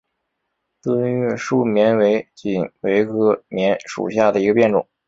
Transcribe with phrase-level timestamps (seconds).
[0.81, 0.97] 钝
[1.29, 4.87] 叶树棉为锦葵科棉属下的一个变种。